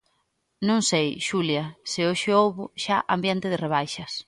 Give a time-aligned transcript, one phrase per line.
[0.67, 4.13] Non sei, Xulia, se hoxe houbo xa ambiente de rebaixas.